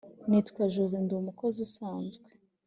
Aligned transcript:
nitwa 0.29 0.61
josseé 0.73 0.99
ndi 1.03 1.13
umukozi 1.15 1.57
usanzwe 1.67 2.27